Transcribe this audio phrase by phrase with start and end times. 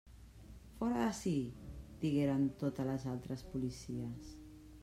[0.77, 1.33] Fora d'ací!
[2.05, 4.35] —digueren totes les altres policies—.